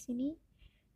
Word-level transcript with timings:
sini. 0.00 0.32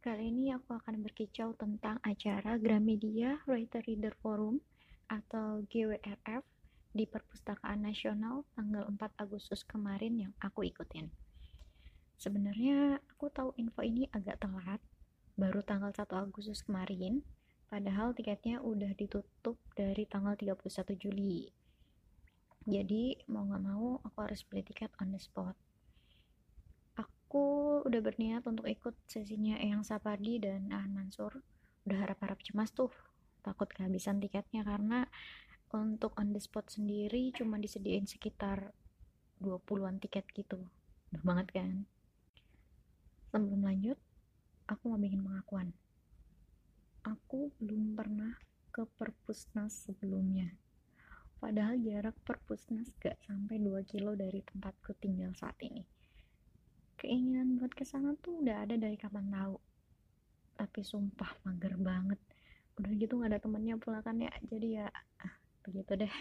Kali 0.01 0.33
ini 0.33 0.49
aku 0.57 0.73
akan 0.81 1.05
berkicau 1.05 1.53
tentang 1.61 2.01
acara 2.01 2.57
Gramedia 2.57 3.45
Writer 3.45 3.85
Reader 3.85 4.17
Forum 4.25 4.65
atau 5.13 5.61
GWRF 5.69 6.41
di 6.97 7.05
Perpustakaan 7.05 7.85
Nasional 7.85 8.49
tanggal 8.57 8.89
4 8.89 8.97
Agustus 9.21 9.61
kemarin 9.61 10.17
yang 10.17 10.33
aku 10.41 10.65
ikutin. 10.65 11.13
Sebenarnya 12.17 12.97
aku 13.13 13.29
tahu 13.29 13.53
info 13.61 13.85
ini 13.85 14.09
agak 14.17 14.41
telat, 14.41 14.81
baru 15.37 15.61
tanggal 15.61 15.93
1 15.93 16.09
Agustus 16.09 16.65
kemarin, 16.65 17.21
padahal 17.69 18.17
tiketnya 18.17 18.65
udah 18.65 18.97
ditutup 18.97 19.61
dari 19.77 20.09
tanggal 20.09 20.33
31 20.33 20.97
Juli. 20.97 21.53
Jadi 22.65 23.21
mau 23.29 23.45
gak 23.45 23.61
mau 23.61 24.01
aku 24.01 24.19
harus 24.25 24.41
beli 24.49 24.65
tiket 24.65 24.89
on 24.97 25.13
the 25.13 25.21
spot 25.21 25.53
aku 27.35 27.83
udah 27.91 27.99
berniat 27.99 28.47
untuk 28.47 28.63
ikut 28.71 28.95
sesinya 29.11 29.59
Eyang 29.59 29.83
Sapardi 29.83 30.39
dan 30.39 30.71
Aan 30.71 30.95
Mansur. 30.95 31.43
Udah 31.83 32.07
harap-harap 32.07 32.39
cemas 32.47 32.71
tuh 32.71 32.95
takut 33.43 33.67
kehabisan 33.67 34.23
tiketnya 34.23 34.63
karena 34.63 35.11
untuk 35.75 36.15
on 36.15 36.31
the 36.31 36.39
spot 36.39 36.71
sendiri 36.71 37.35
cuma 37.35 37.59
disediain 37.59 38.07
sekitar 38.07 38.71
20-an 39.43 39.99
tiket 39.99 40.31
gitu. 40.31 40.63
Udah 41.11 41.23
banget 41.27 41.51
kan? 41.51 41.91
Sebelum 43.35 43.67
lanjut 43.67 43.99
aku 44.71 44.95
mau 44.95 45.01
bikin 45.03 45.27
pengakuan. 45.27 45.75
Aku 47.03 47.51
belum 47.59 47.99
pernah 47.99 48.39
ke 48.71 48.87
perpusnas 48.95 49.75
sebelumnya. 49.91 50.55
Padahal 51.43 51.83
jarak 51.83 52.15
perpusnas 52.23 52.95
gak 53.03 53.19
sampai 53.27 53.59
2 53.59 53.91
kilo 53.91 54.15
dari 54.15 54.39
tempatku 54.39 54.95
tinggal 55.03 55.35
saat 55.35 55.59
ini 55.67 55.94
keinginan 57.05 57.61
buat 57.61 57.77
ke 57.77 57.85
sana 57.85 58.17
tuh 58.25 58.41
udah 58.41 58.65
ada 58.65 58.81
dari 58.81 58.97
kapan 58.97 59.29
tahu. 59.29 59.61
Tapi 60.57 60.81
sumpah 60.81 61.37
mager 61.45 61.77
banget. 61.77 62.17
Udah 62.81 62.91
gitu 62.97 63.21
nggak 63.21 63.37
ada 63.37 63.41
temennya 63.45 63.77
pula 63.77 64.01
kan 64.01 64.17
ya 64.17 64.33
jadi 64.49 64.69
ya 64.81 64.87
ah, 65.21 65.35
begitu 65.69 66.01
deh. 66.01 66.15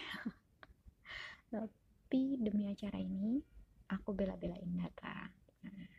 Tapi 1.56 2.36
demi 2.36 2.68
acara 2.68 3.00
ini 3.00 3.40
aku 3.88 4.16
bela-belain 4.16 4.70
datang 4.80 5.28
nah. 5.60 5.92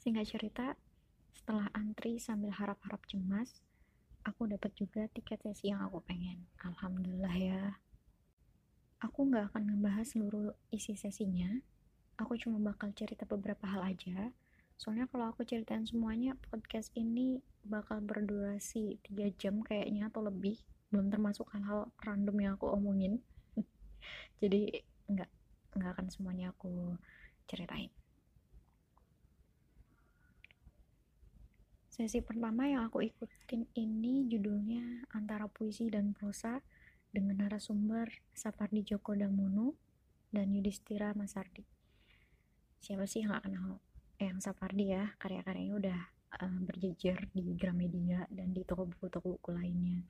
singkat 0.00 0.24
cerita 0.24 0.72
setelah 1.36 1.68
antri 1.76 2.16
sambil 2.16 2.50
harap-harap 2.56 3.04
cemas 3.04 3.60
aku 4.26 4.50
dapat 4.50 4.74
juga 4.74 5.06
tiket 5.14 5.38
sesi 5.38 5.70
yang 5.70 5.86
aku 5.86 6.02
pengen. 6.02 6.50
Alhamdulillah 6.66 7.36
ya. 7.38 7.62
Aku 8.98 9.30
nggak 9.30 9.54
akan 9.54 9.62
ngebahas 9.70 10.06
seluruh 10.08 10.50
isi 10.74 10.98
sesinya 10.98 11.62
aku 12.16 12.40
cuma 12.40 12.56
bakal 12.60 12.92
cerita 12.96 13.28
beberapa 13.28 13.68
hal 13.68 13.84
aja. 13.84 14.32
Soalnya 14.76 15.08
kalau 15.08 15.32
aku 15.32 15.44
ceritain 15.44 15.84
semuanya 15.84 16.36
podcast 16.48 16.92
ini 16.96 17.40
bakal 17.64 18.00
berdurasi 18.04 19.00
3 19.08 19.40
jam 19.40 19.60
kayaknya 19.64 20.08
atau 20.08 20.24
lebih. 20.24 20.60
Belum 20.92 21.08
termasuk 21.12 21.48
hal-hal 21.52 21.92
random 22.04 22.36
yang 22.40 22.52
aku 22.56 22.72
omongin. 22.72 23.20
Jadi 24.40 24.80
nggak 25.08 25.30
nggak 25.76 25.90
akan 25.96 26.06
semuanya 26.08 26.52
aku 26.52 26.96
ceritain. 27.48 27.92
Sesi 31.92 32.20
pertama 32.20 32.68
yang 32.68 32.84
aku 32.84 33.00
ikutin 33.08 33.72
ini 33.72 34.28
judulnya 34.28 35.08
antara 35.16 35.48
puisi 35.48 35.88
dan 35.88 36.12
prosa 36.12 36.60
dengan 37.08 37.40
narasumber 37.40 38.12
Sapardi 38.36 38.84
Djoko 38.84 39.16
Damono 39.16 39.72
dan 40.28 40.52
Yudhistira 40.52 41.16
Masardi 41.16 41.75
siapa 42.80 43.04
sih 43.08 43.24
yang 43.24 43.36
gak 43.36 43.48
kenal? 43.50 43.80
Eyang 44.16 44.40
Sapardi 44.40 44.96
ya 44.96 45.12
karya-karyanya 45.20 45.74
udah 45.76 45.98
uh, 46.40 46.58
berjejer 46.64 47.28
di 47.36 47.52
Gramedia 47.56 48.24
dan 48.32 48.56
di 48.56 48.64
toko 48.64 48.88
buku-toko 48.88 49.36
buku 49.36 49.50
lainnya. 49.52 50.00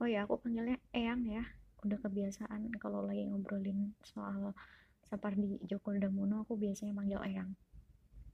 Oh 0.00 0.08
ya 0.08 0.24
aku 0.24 0.40
panggilnya 0.40 0.80
Eyang 0.96 1.28
ya. 1.28 1.44
Udah 1.84 2.00
kebiasaan 2.00 2.72
kalau 2.80 3.04
lagi 3.04 3.28
ngobrolin 3.28 3.92
soal 4.04 4.56
Sapardi 5.04 5.60
Djoko 5.64 5.96
Damono 5.96 6.44
aku 6.44 6.56
biasanya 6.56 6.96
manggil 6.96 7.20
Eyang. 7.20 7.52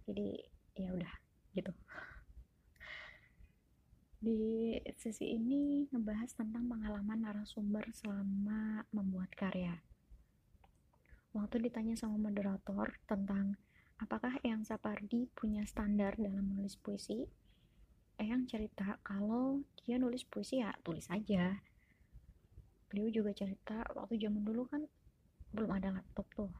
Jadi 0.07 0.39
ya 0.79 0.95
udah 0.95 1.13
gitu. 1.57 1.73
Di 4.17 4.75
sesi 4.99 5.39
ini 5.39 5.87
ngebahas 5.91 6.35
tentang 6.35 6.67
pengalaman 6.67 7.23
narasumber 7.27 7.87
selama 7.95 8.83
membuat 8.91 9.31
karya. 9.35 9.79
Waktu 11.37 11.69
ditanya 11.69 11.95
sama 11.95 12.17
moderator 12.17 12.97
tentang 13.05 13.61
apakah 13.97 14.37
Eyang 14.45 14.65
Sapardi 14.69 15.29
punya 15.33 15.65
standar 15.65 16.17
dalam 16.21 16.53
menulis 16.53 16.77
puisi? 16.77 17.25
Eyang 18.17 18.49
cerita 18.49 19.01
kalau 19.05 19.65
dia 19.84 19.97
nulis 19.97 20.25
puisi 20.25 20.61
ya 20.61 20.73
tulis 20.84 21.09
aja. 21.09 21.61
Beliau 22.89 23.09
juga 23.12 23.33
cerita 23.37 23.85
waktu 23.93 24.21
zaman 24.21 24.45
dulu 24.45 24.69
kan 24.69 24.85
belum 25.53 25.71
ada 25.73 25.93
laptop 25.93 26.27
tuh. 26.33 26.53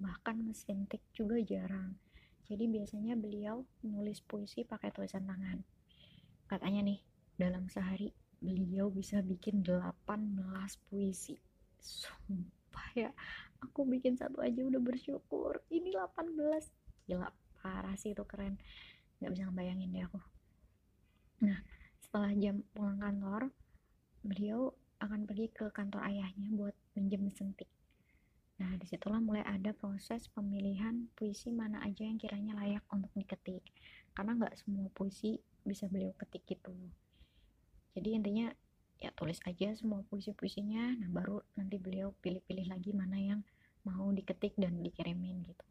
Bahkan 0.00 0.44
mesin 0.44 0.84
tik 0.88 1.04
juga 1.16 1.40
jarang. 1.40 1.96
Jadi 2.44 2.68
biasanya 2.68 3.16
beliau 3.16 3.64
nulis 3.84 4.20
puisi 4.20 4.68
pakai 4.68 4.92
tulisan 4.92 5.24
tangan. 5.24 5.64
Katanya 6.44 6.84
nih, 6.84 7.00
dalam 7.40 7.72
sehari 7.72 8.12
beliau 8.44 8.92
bisa 8.92 9.24
bikin 9.24 9.64
18 9.64 10.04
puisi. 10.92 11.40
Sumpah 11.80 12.63
ya, 13.00 13.10
aku 13.62 13.86
bikin 13.88 14.18
satu 14.18 14.40
aja 14.44 14.60
udah 14.64 14.80
bersyukur. 14.80 15.62
Ini 15.72 15.94
18 15.94 16.34
gila 17.08 17.28
parah 17.60 17.96
sih 17.96 18.12
itu 18.12 18.24
keren. 18.26 18.60
Nggak 19.20 19.30
bisa 19.32 19.42
ngebayangin 19.48 19.90
deh 19.92 20.04
aku. 20.04 20.20
Nah 21.44 21.58
setelah 22.00 22.30
jam 22.36 22.62
pulang 22.76 23.00
kantor 23.00 23.50
beliau 24.22 24.72
akan 25.02 25.26
pergi 25.26 25.50
ke 25.52 25.68
kantor 25.74 26.06
ayahnya 26.06 26.48
buat 26.54 26.76
minjem 26.96 27.26
mesin 27.26 27.52
tik 27.58 27.68
nah 28.54 28.70
di 28.78 28.86
situlah 28.86 29.18
mulai 29.18 29.42
ada 29.42 29.74
proses 29.74 30.30
pemilihan 30.30 31.10
puisi 31.18 31.50
mana 31.50 31.82
aja 31.82 32.06
yang 32.06 32.14
kiranya 32.22 32.54
layak 32.54 32.86
untuk 32.94 33.10
diketik. 33.18 33.66
Karena 34.14 34.38
nggak 34.38 34.54
semua 34.54 34.86
puisi 34.94 35.42
bisa 35.66 35.90
beliau 35.90 36.14
ketik 36.14 36.46
gitu. 36.46 36.70
Jadi 37.98 38.14
intinya 38.14 38.46
ya 39.04 39.12
tulis 39.12 39.36
aja 39.44 39.76
semua 39.76 40.00
puisi-puisinya. 40.08 40.96
Nah 40.96 41.08
baru 41.12 41.44
nanti 41.60 41.76
beliau 41.76 42.16
pilih-pilih 42.24 42.72
lagi 42.72 42.96
mana 42.96 43.20
yang 43.20 43.40
mau 43.84 44.08
diketik 44.08 44.56
dan 44.56 44.80
dikirimin 44.80 45.44
gitu. 45.44 45.64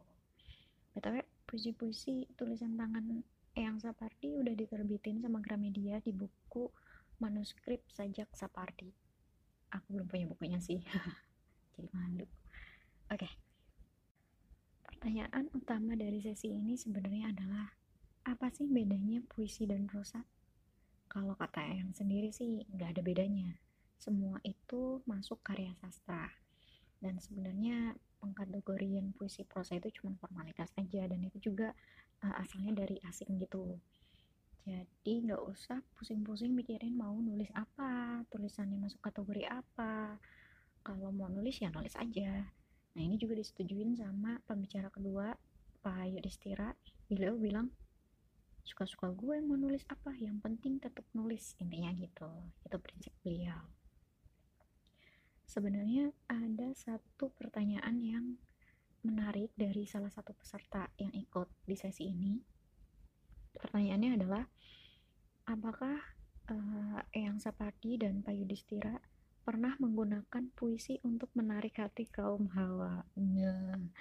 Btw 0.93 1.25
puisi-puisi 1.49 2.29
tulisan 2.37 2.77
tangan 2.77 3.25
Eyang 3.57 3.81
Sapardi 3.81 4.37
udah 4.37 4.53
diterbitin 4.53 5.21
sama 5.21 5.41
Gramedia 5.41 5.97
di 6.01 6.13
buku 6.13 6.69
manuskrip 7.17 7.81
sajak 7.89 8.29
Sapardi. 8.37 8.93
Aku 9.73 9.97
belum 9.97 10.05
punya 10.05 10.25
bukunya 10.29 10.61
sih. 10.61 10.81
Jadi 11.73 11.89
malu. 11.89 12.25
Oke. 13.09 13.25
Okay. 13.25 13.33
pertanyaan 15.03 15.51
utama 15.51 15.99
dari 15.99 16.23
sesi 16.23 16.47
ini 16.47 16.79
sebenarnya 16.79 17.35
adalah 17.35 17.75
apa 18.23 18.47
sih 18.55 18.71
bedanya 18.71 19.19
puisi 19.27 19.67
dan 19.67 19.83
prosa 19.83 20.23
kalau 21.13 21.37
kata 21.37 21.61
yang 21.61 21.93
sendiri 21.93 22.33
sih 22.33 22.65
nggak 22.73 22.97
ada 22.97 23.01
bedanya. 23.05 23.53
Semua 24.01 24.41
itu 24.41 25.05
masuk 25.05 25.45
karya 25.45 25.69
sastra. 25.77 26.25
Dan 26.97 27.21
sebenarnya 27.21 27.93
pengkategorian 28.17 29.13
puisi 29.13 29.45
prosa 29.45 29.77
itu 29.77 29.93
cuma 30.01 30.17
formalitas 30.17 30.73
aja 30.73 31.05
dan 31.05 31.21
itu 31.21 31.53
juga 31.53 31.69
uh, 32.25 32.35
asalnya 32.41 32.81
dari 32.81 32.97
asing 33.05 33.37
gitu. 33.37 33.77
Jadi 34.65 35.29
nggak 35.29 35.43
usah 35.43 35.85
pusing-pusing 35.93 36.55
mikirin 36.55 36.97
mau 36.97 37.13
nulis 37.13 37.51
apa 37.53 38.23
tulisannya 38.33 38.81
masuk 38.81 38.97
kategori 39.05 39.45
apa. 39.45 40.17
Kalau 40.81 41.13
mau 41.13 41.29
nulis 41.29 41.61
ya 41.61 41.69
nulis 41.69 41.93
aja. 41.93 42.41
Nah 42.97 43.01
ini 43.05 43.21
juga 43.21 43.37
disetujuin 43.37 44.01
sama 44.01 44.41
pembicara 44.49 44.89
kedua 44.89 45.29
Pak 45.83 46.09
Yudhistira 46.09 46.73
beliau 47.11 47.37
bilang 47.37 47.69
suka-suka 48.63 49.11
gue 49.11 49.43
mau 49.43 49.59
nulis 49.59 49.83
apa 49.91 50.15
yang 50.15 50.39
penting 50.39 50.79
tetap 50.79 51.03
nulis 51.11 51.55
intinya 51.59 51.91
gitu 51.93 52.31
itu 52.63 52.77
prinsip 52.79 53.13
beliau 53.21 53.59
sebenarnya 55.53 56.09
ada 56.31 56.73
satu 56.73 57.29
pertanyaan 57.37 58.01
yang 58.01 58.25
menarik 59.03 59.51
dari 59.53 59.83
salah 59.83 60.09
satu 60.09 60.31
peserta 60.33 60.87
yang 60.95 61.11
ikut 61.11 61.45
di 61.67 61.75
sesi 61.75 62.09
ini. 62.09 62.39
Pertanyaannya 63.53 64.11
adalah, 64.17 64.43
apakah 65.45 65.99
uh, 66.49 66.99
Eyang 67.11 67.37
Sapardi 67.37 67.99
dan 67.99 68.23
Pak 68.23 68.33
Yudhistira 68.33 68.97
pernah 69.43 69.75
menggunakan 69.77 70.49
puisi 70.55 71.03
untuk 71.03 71.29
menarik 71.35 71.77
hati 71.83 72.07
kaum 72.07 72.47
hawa? 72.55 73.03
Nah, 73.19 73.91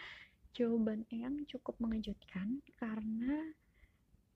jawaban 0.55 1.05
Eyang 1.11 1.45
cukup 1.51 1.83
mengejutkan 1.83 2.63
karena 2.79 3.59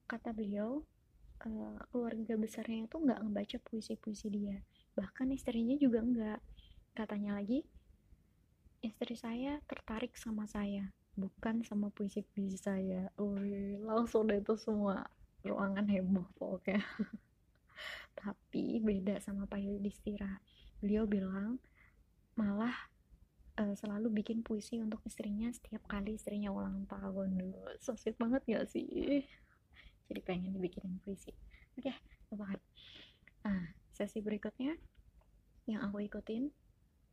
kata 0.07 0.31
beliau 0.31 0.81
uh, 1.43 1.77
keluarga 1.91 2.33
besarnya 2.39 2.87
itu 2.87 2.95
nggak 2.97 3.19
ngebaca 3.21 3.57
puisi-puisi 3.67 4.27
dia, 4.31 4.57
bahkan 4.95 5.29
istrinya 5.29 5.75
juga 5.77 6.01
nggak. 6.01 6.39
Katanya 6.97 7.37
lagi, 7.37 7.61
istri 8.81 9.13
saya 9.13 9.61
tertarik 9.69 10.17
sama 10.17 10.49
saya, 10.49 10.89
bukan 11.13 11.61
sama 11.61 11.93
puisi-puisi 11.93 12.57
saya. 12.57 13.11
Ui, 13.21 13.77
langsung 13.83 14.25
deh 14.25 14.41
itu 14.41 14.57
semua 14.57 15.05
ruangan 15.45 15.85
heboh 15.85 16.25
pokoknya. 16.39 16.81
Tapi 18.19 18.81
beda 18.81 19.21
sama 19.21 19.45
Pak 19.45 19.61
Yudhistira. 19.61 20.41
Beliau 20.81 21.05
bilang 21.05 21.61
malah 22.33 22.73
uh, 23.61 23.73
selalu 23.77 24.09
bikin 24.21 24.41
puisi 24.41 24.81
untuk 24.81 25.01
istrinya 25.05 25.53
setiap 25.53 25.85
kali 25.85 26.17
istrinya 26.17 26.49
ulang 26.49 26.89
tahun. 26.89 27.53
So 27.77 27.93
sweet 27.93 28.17
banget 28.17 28.41
gak 28.49 28.65
sih 28.73 29.21
jadi 30.07 30.21
pengen 30.23 30.55
dibikinin 30.55 30.99
puisi. 31.03 31.31
Oke 31.77 31.93
okay, 31.93 32.59
nah 33.45 33.63
sesi 33.95 34.19
berikutnya 34.19 34.75
yang 35.67 35.83
aku 35.83 36.03
ikutin 36.03 36.51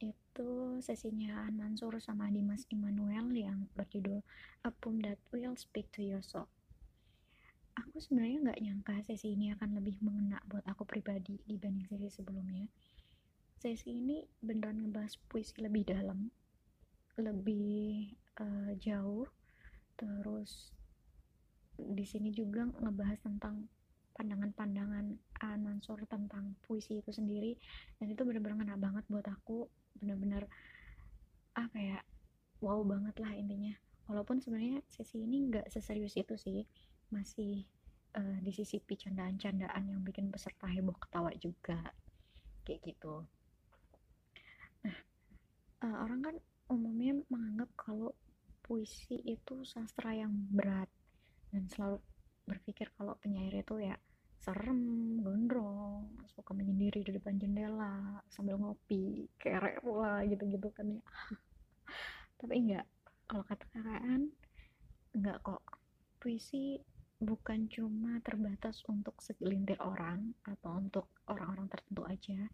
itu 0.03 0.51
sesinya 0.83 1.47
Mansur 1.55 1.97
sama 2.03 2.27
Dimas 2.29 2.67
Immanuel 2.71 3.31
yang 3.35 3.71
berjudul 3.79 4.21
A 4.67 4.71
Poem 4.75 4.99
That 5.03 5.19
Will 5.31 5.55
Speak 5.55 5.91
to 5.95 6.03
Your 6.03 6.23
Soul. 6.23 6.51
Aku 7.75 7.99
sebenarnya 7.99 8.51
nggak 8.51 8.61
nyangka 8.63 8.95
sesi 9.07 9.35
ini 9.35 9.51
akan 9.55 9.79
lebih 9.79 9.99
mengena 10.03 10.39
buat 10.47 10.63
aku 10.67 10.87
pribadi 10.87 11.39
dibanding 11.47 11.87
sesi 11.91 12.11
sebelumnya. 12.11 12.71
Sesi 13.59 13.99
ini 13.99 14.23
beneran 14.43 14.83
ngebahas 14.83 15.19
puisi 15.27 15.59
lebih 15.59 15.87
dalam 15.87 16.31
lebih 17.15 18.15
uh, 18.43 18.75
jauh 18.79 19.27
terus 19.95 20.75
di 21.79 22.05
sini 22.07 22.31
juga 22.31 22.67
ngebahas 22.67 23.19
tentang 23.23 23.67
pandangan-pandangan 24.15 25.19
Mansur 25.61 26.01
tentang 26.09 26.57
puisi 26.65 27.03
itu 27.03 27.11
sendiri. 27.13 27.59
Dan 28.01 28.15
itu 28.15 28.23
bener-bener 28.25 28.65
ngena 28.65 28.77
banget 28.81 29.05
buat 29.11 29.27
aku. 29.29 29.69
Bener-bener 30.01 30.49
apa 31.55 31.79
ya 31.79 31.99
wow 32.65 32.81
banget 32.83 33.15
lah 33.21 33.35
intinya. 33.37 33.75
Walaupun 34.09 34.41
sebenarnya 34.41 34.81
sesi 34.89 35.23
ini 35.23 35.51
nggak 35.51 35.69
seserius 35.69 36.17
itu 36.17 36.35
sih. 36.41 36.65
Masih 37.13 37.67
uh, 38.17 38.39
disisipi 38.41 38.97
candaan-candaan 38.97 39.85
yang 39.91 40.01
bikin 40.01 40.33
peserta 40.33 40.71
heboh 40.71 40.97
ketawa 40.97 41.31
juga. 41.37 41.93
Kayak 42.65 42.95
gitu. 42.95 43.27
Nah 44.87 44.99
uh, 45.85 45.97
orang 46.07 46.21
kan 46.25 46.37
umumnya 46.73 47.21
menganggap 47.29 47.69
kalau 47.77 48.17
puisi 48.65 49.21
itu 49.29 49.61
sastra 49.69 50.17
yang 50.17 50.33
berat 50.49 50.89
dan 51.55 51.65
selalu 51.71 52.03
berpikir 52.45 52.91
kalau 52.99 53.15
penyair 53.23 53.55
itu 53.55 53.79
ya 53.79 53.95
serem, 54.43 55.17
gondrong, 55.25 56.11
suka 56.29 56.53
menyendiri 56.53 57.01
di 57.01 57.17
depan 57.17 57.41
jendela 57.41 58.21
sambil 58.29 58.61
ngopi, 58.61 59.25
kerek 59.41 59.81
pula 59.81 60.21
gitu-gitu 60.29 60.69
kan 60.75 60.85
ya. 60.91 61.01
Tapi 62.43 62.53
enggak, 62.61 62.85
kalau 63.25 63.45
kata 63.47 63.65
kakak 63.73 64.03
enggak 65.17 65.39
kok. 65.41 65.65
Puisi 66.21 66.81
bukan 67.25 67.71
cuma 67.73 68.21
terbatas 68.21 68.85
untuk 68.85 69.17
segelintir 69.25 69.81
orang 69.81 70.37
atau 70.45 70.77
untuk 70.77 71.09
orang-orang 71.31 71.71
tertentu 71.73 72.03
aja 72.05 72.51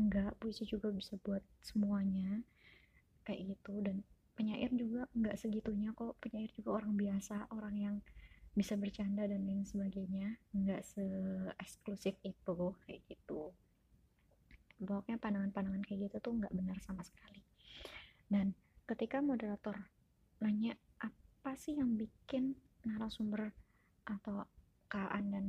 enggak 0.00 0.32
puisi 0.40 0.64
juga 0.66 0.90
bisa 0.90 1.18
buat 1.22 1.42
semuanya 1.62 2.42
kayak 3.26 3.54
gitu 3.54 3.84
dan 3.84 4.02
penyair 4.34 4.72
juga 4.74 5.06
enggak 5.14 5.38
segitunya 5.38 5.92
kok 5.94 6.18
penyair 6.18 6.50
juga 6.56 6.82
orang 6.82 6.94
biasa 6.96 7.52
orang 7.54 7.74
yang 7.76 7.96
bisa 8.54 8.78
bercanda 8.78 9.26
dan 9.26 9.44
lain 9.44 9.66
sebagainya. 9.66 10.38
Enggak 10.54 10.86
se 10.86 11.02
eksklusif 11.58 12.14
itu 12.22 12.56
kayak 12.86 13.02
gitu. 13.10 13.50
Pokoknya 14.78 15.18
pandangan-pandangan 15.18 15.82
kayak 15.82 16.10
gitu 16.10 16.16
tuh 16.22 16.32
enggak 16.38 16.54
benar 16.54 16.78
sama 16.82 17.02
sekali. 17.02 17.42
Dan 18.30 18.54
ketika 18.86 19.18
moderator 19.18 19.74
nanya 20.42 20.78
apa 21.02 21.54
sih 21.58 21.76
yang 21.76 21.98
bikin 21.98 22.54
narasumber 22.86 23.52
atau 24.06 24.46
Kak 24.88 25.10
An 25.10 25.32
dan 25.32 25.46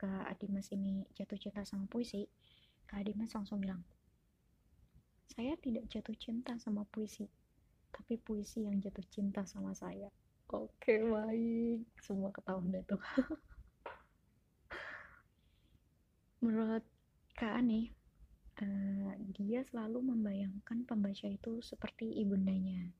Kak 0.00 0.32
Adimas 0.32 0.72
ini 0.72 1.04
jatuh 1.12 1.36
cinta 1.36 1.60
sama 1.62 1.84
puisi, 1.86 2.24
Kak 2.88 3.04
Adimas 3.04 3.36
langsung 3.36 3.60
bilang, 3.60 3.84
saya 5.28 5.54
tidak 5.60 5.86
jatuh 5.92 6.16
cinta 6.16 6.56
sama 6.56 6.88
puisi, 6.88 7.28
tapi 7.92 8.16
puisi 8.16 8.64
yang 8.64 8.80
jatuh 8.80 9.04
cinta 9.12 9.44
sama 9.44 9.76
saya. 9.76 10.08
Oke, 10.50 10.98
baik. 11.06 11.86
Semua 12.02 12.34
ketahuan 12.34 12.74
deh 12.74 12.82
tuh. 12.84 12.98
Menurut 16.44 16.82
Kak 17.38 17.54
Ani, 17.62 17.94
uh, 18.58 19.12
dia 19.34 19.62
selalu 19.70 20.10
membayangkan 20.10 20.84
pembaca 20.84 21.26
itu 21.30 21.62
seperti 21.62 22.10
ibundanya. 22.18 22.90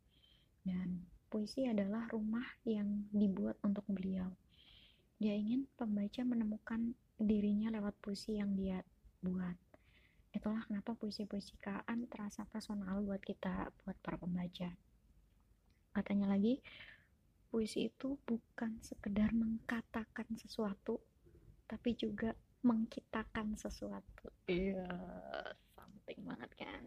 Dan 0.63 1.05
puisi 1.27 1.67
adalah 1.67 2.07
rumah 2.13 2.47
yang 2.63 3.11
dibuat 3.11 3.59
untuk 3.67 3.85
beliau 3.91 4.31
dia 5.21 5.37
ingin 5.37 5.69
pembaca 5.77 6.25
menemukan 6.25 6.97
dirinya 7.21 7.69
lewat 7.69 7.93
puisi 8.01 8.41
yang 8.41 8.57
dia 8.57 8.81
buat. 9.21 9.53
Itulah 10.33 10.65
kenapa 10.65 10.97
puisi-puisi 10.97 11.61
Kaan 11.61 12.09
terasa 12.09 12.49
personal 12.49 13.05
buat 13.05 13.21
kita, 13.21 13.69
buat 13.85 14.01
para 14.01 14.17
pembaca. 14.17 14.73
Katanya 15.93 16.33
lagi, 16.33 16.65
puisi 17.51 17.91
itu 17.91 18.15
bukan 18.23 18.79
sekedar 18.79 19.35
mengkatakan 19.35 20.31
sesuatu, 20.39 21.03
tapi 21.67 21.99
juga 21.99 22.31
mengkitakan 22.63 23.59
sesuatu. 23.59 24.31
Iya, 24.47 24.87
something 25.75 26.21
banget 26.23 26.51
kan. 26.55 26.83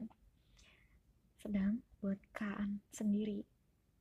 Sedang 1.36 1.84
buat 2.00 2.18
Kaan 2.32 2.80
sendiri, 2.96 3.44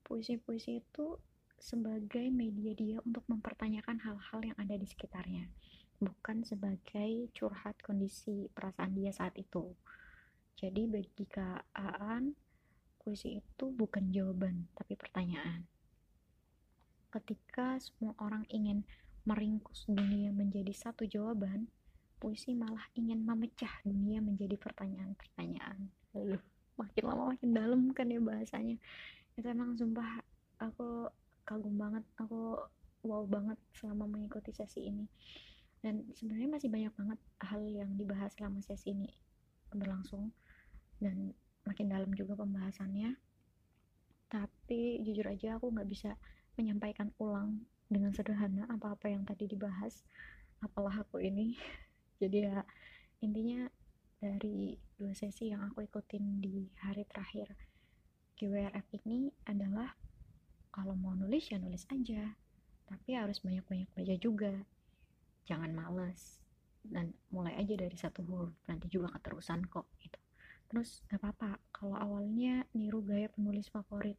puisi-puisi 0.06 0.78
itu 0.78 1.18
sebagai 1.58 2.30
media 2.30 2.74
dia 2.78 2.98
untuk 3.02 3.26
mempertanyakan 3.26 3.98
hal-hal 3.98 4.40
yang 4.42 4.58
ada 4.58 4.78
di 4.78 4.86
sekitarnya, 4.86 5.50
bukan 5.98 6.46
sebagai 6.46 7.30
curhat 7.34 7.78
kondisi 7.82 8.46
perasaan 8.54 8.94
dia 8.94 9.10
saat 9.10 9.34
itu. 9.34 9.74
Jadi 10.54 10.86
bagi 10.86 11.26
Kak 11.26 11.74
Aan, 11.74 12.38
puisi 13.02 13.42
itu 13.42 13.66
bukan 13.74 14.14
jawaban, 14.14 14.70
tapi 14.78 14.94
pertanyaan. 14.94 15.66
Ketika 17.12 17.76
semua 17.76 18.16
orang 18.24 18.48
ingin 18.48 18.88
meringkus 19.28 19.84
dunia 19.84 20.32
menjadi 20.32 20.72
satu 20.72 21.04
jawaban, 21.04 21.68
puisi 22.16 22.56
malah 22.56 22.88
ingin 22.96 23.22
memecah 23.22 23.70
dunia 23.84 24.24
menjadi 24.24 24.56
pertanyaan-pertanyaan. 24.56 25.92
Lalu 26.16 26.40
makin 26.80 27.02
lama 27.04 27.36
makin 27.36 27.50
dalam 27.52 27.80
kan 27.92 28.08
ya 28.08 28.18
bahasanya. 28.18 28.80
Itu 29.36 29.46
emang 29.46 29.76
sumpah 29.76 30.24
aku 30.56 31.12
kagum 31.42 31.74
banget 31.74 32.04
aku 32.22 32.54
wow 33.02 33.26
banget 33.26 33.58
selama 33.74 34.06
mengikuti 34.06 34.54
sesi 34.54 34.86
ini 34.86 35.06
dan 35.82 36.06
sebenarnya 36.14 36.48
masih 36.54 36.70
banyak 36.70 36.94
banget 36.94 37.18
hal 37.42 37.62
yang 37.66 37.90
dibahas 37.98 38.30
selama 38.38 38.62
sesi 38.62 38.94
ini 38.94 39.10
berlangsung 39.74 40.30
dan 41.02 41.34
makin 41.66 41.90
dalam 41.90 42.14
juga 42.14 42.38
pembahasannya 42.38 43.18
tapi 44.30 45.02
jujur 45.02 45.26
aja 45.26 45.58
aku 45.58 45.74
nggak 45.74 45.90
bisa 45.90 46.14
menyampaikan 46.56 47.08
ulang 47.16 47.64
dengan 47.88 48.12
sederhana 48.12 48.64
apa-apa 48.72 49.12
yang 49.12 49.24
tadi 49.28 49.48
dibahas 49.48 50.04
apalah 50.64 51.04
aku 51.04 51.20
ini. 51.20 51.56
Jadi 52.22 52.48
ya 52.48 52.62
intinya 53.20 53.68
dari 54.22 54.78
dua 54.96 55.12
sesi 55.12 55.50
yang 55.50 55.66
aku 55.66 55.82
ikutin 55.82 56.38
di 56.38 56.70
hari 56.78 57.02
terakhir 57.10 57.50
QRF 58.38 58.86
ini 59.02 59.30
adalah 59.50 59.90
kalau 60.72 60.96
mau 60.96 61.12
nulis 61.12 61.52
ya 61.52 61.58
nulis 61.60 61.84
aja. 61.92 62.32
Tapi 62.88 63.16
harus 63.16 63.40
banyak-banyak 63.40 63.88
baca 63.92 64.14
juga. 64.18 64.54
Jangan 65.48 65.70
males. 65.72 66.40
Dan 66.82 67.14
mulai 67.30 67.54
aja 67.60 67.78
dari 67.78 67.94
satu 67.94 68.26
huruf 68.26 68.52
nanti 68.66 68.90
juga 68.90 69.12
keterusan 69.14 69.68
kok 69.70 69.86
gitu. 70.02 70.18
Terus 70.66 71.04
gak 71.06 71.22
apa-apa. 71.22 71.60
Kalau 71.70 71.94
awalnya 71.94 72.66
niru 72.74 73.04
gaya 73.04 73.30
penulis 73.30 73.70
favorit 73.70 74.18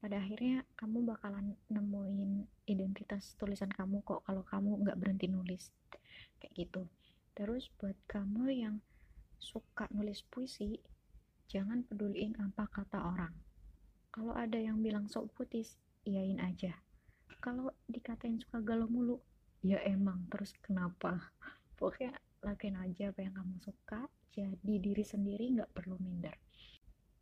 pada 0.00 0.16
akhirnya 0.16 0.64
kamu 0.80 1.04
bakalan 1.12 1.52
nemuin 1.68 2.48
identitas 2.64 3.36
tulisan 3.36 3.68
kamu 3.68 4.00
kok 4.00 4.24
kalau 4.24 4.40
kamu 4.48 4.80
nggak 4.80 4.96
berhenti 4.96 5.28
nulis. 5.28 5.68
Kayak 6.40 6.52
gitu. 6.56 6.82
Terus 7.36 7.68
buat 7.76 7.96
kamu 8.08 8.48
yang 8.48 8.80
suka 9.36 9.92
nulis 9.92 10.24
puisi 10.24 10.80
jangan 11.52 11.84
peduliin 11.84 12.32
apa 12.40 12.64
kata 12.72 12.96
orang. 13.12 13.36
Kalau 14.08 14.32
ada 14.32 14.56
yang 14.56 14.80
bilang 14.80 15.04
sok 15.12 15.36
putis 15.36 15.76
iyain 16.08 16.40
aja. 16.40 16.80
Kalau 17.44 17.68
dikatain 17.84 18.40
suka 18.40 18.64
galau 18.64 18.88
mulu 18.88 19.20
ya 19.60 19.84
emang. 19.84 20.24
Terus 20.32 20.56
kenapa? 20.64 21.28
Pokoknya 21.76 22.16
lakuin 22.40 22.80
aja 22.80 23.12
apa 23.12 23.20
yang 23.20 23.36
kamu 23.36 23.56
suka 23.60 24.08
jadi 24.32 24.74
diri 24.80 25.04
sendiri 25.04 25.60
nggak 25.60 25.76
perlu 25.76 26.00
minder. 26.00 26.32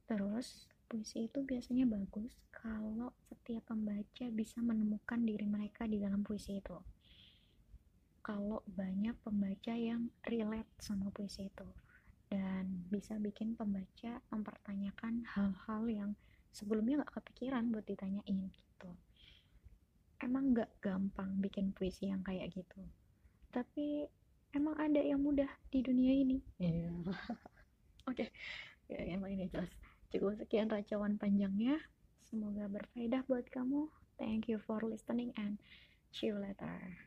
Terus 0.06 0.70
puisi 0.88 1.28
itu 1.28 1.44
biasanya 1.44 1.84
bagus 1.84 2.32
kalau 2.48 3.12
setiap 3.28 3.68
pembaca 3.68 4.26
bisa 4.32 4.58
menemukan 4.64 5.20
diri 5.20 5.44
mereka 5.44 5.84
di 5.84 6.00
dalam 6.00 6.24
puisi 6.24 6.56
itu. 6.56 6.80
Kalau 8.24 8.64
banyak 8.64 9.12
pembaca 9.20 9.76
yang 9.76 10.08
relate 10.24 10.72
sama 10.80 11.12
puisi 11.12 11.52
itu 11.52 11.68
dan 12.32 12.88
bisa 12.88 13.20
bikin 13.20 13.52
pembaca 13.52 14.20
mempertanyakan 14.32 15.28
hal-hal 15.28 15.82
yang 15.88 16.10
sebelumnya 16.52 17.04
nggak 17.04 17.20
kepikiran 17.20 17.68
buat 17.68 17.84
ditanyain 17.84 18.48
gitu. 18.48 18.90
Emang 20.18 20.50
gak 20.50 20.72
gampang 20.82 21.38
bikin 21.38 21.70
puisi 21.70 22.10
yang 22.10 22.26
kayak 22.26 22.50
gitu. 22.50 22.82
Tapi 23.54 24.02
emang 24.50 24.74
ada 24.74 24.98
yang 24.98 25.22
mudah 25.22 25.46
di 25.70 25.78
dunia 25.78 26.10
ini. 26.10 26.42
Iya. 26.58 26.90
Oke. 28.10 28.26
Ya 28.90 28.98
emang 29.14 29.30
ini 29.30 29.46
jelas 29.46 29.70
cukup 30.08 30.36
sekian 30.40 30.68
racauan 30.72 31.16
panjangnya. 31.20 31.78
Semoga 32.28 32.68
berfaedah 32.68 33.24
buat 33.24 33.48
kamu. 33.48 33.88
Thank 34.18 34.50
you 34.50 34.58
for 34.58 34.82
listening 34.82 35.32
and 35.38 35.62
see 36.10 36.26
you 36.26 36.38
later 36.38 36.98